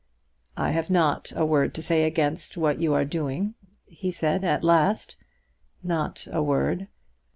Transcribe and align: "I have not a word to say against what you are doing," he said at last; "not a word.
"I 0.57 0.71
have 0.71 0.89
not 0.89 1.31
a 1.35 1.45
word 1.45 1.75
to 1.75 1.81
say 1.83 2.05
against 2.05 2.57
what 2.57 2.81
you 2.81 2.95
are 2.95 3.05
doing," 3.05 3.53
he 3.85 4.09
said 4.11 4.43
at 4.43 4.63
last; 4.63 5.15
"not 5.83 6.27
a 6.31 6.41
word. 6.41 6.87